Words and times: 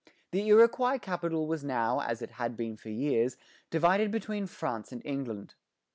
The 0.31 0.47
Iroquois 0.47 0.97
capital 0.97 1.45
was 1.45 1.63
now, 1.63 1.99
as 2.01 2.23
it 2.23 2.31
had 2.31 2.57
been 2.57 2.75
for 2.75 2.89
years, 2.89 3.37
divided 3.69 4.09
between 4.09 4.47
France 4.47 4.91
and 4.91 5.05
England. 5.05 5.53